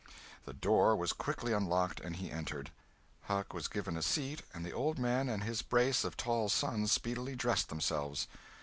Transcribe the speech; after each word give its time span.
The 0.45 0.53
door 0.53 0.95
was 0.95 1.13
quickly 1.13 1.53
unlocked, 1.53 1.99
and 1.99 2.15
he 2.15 2.31
entered. 2.31 2.71
Huck 3.25 3.53
was 3.53 3.67
given 3.67 3.95
a 3.95 4.01
seat 4.01 4.41
and 4.51 4.65
the 4.65 4.73
old 4.73 4.97
man 4.97 5.29
and 5.29 5.43
his 5.43 5.61
brace 5.61 6.03
of 6.03 6.17
tall 6.17 6.49
sons 6.49 6.91
speedily 6.91 7.35
dressed 7.35 7.69
themselves. 7.69 8.25